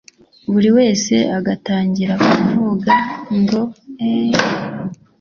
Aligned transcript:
buri 0.51 0.69
wese 0.77 1.13
agatangira 1.37 2.13
kuvuga 2.27 2.93
ngo 3.39 3.61
eeee 4.05 4.41